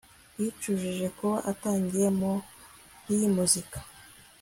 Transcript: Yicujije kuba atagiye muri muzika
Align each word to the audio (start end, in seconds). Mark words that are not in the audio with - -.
Yicujije 0.39 1.05
kuba 1.17 1.37
atagiye 1.51 2.07
muri 2.19 3.17
muzika 3.35 3.79